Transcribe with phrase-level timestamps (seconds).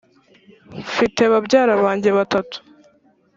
[0.81, 2.57] mfite babyara banjye batatu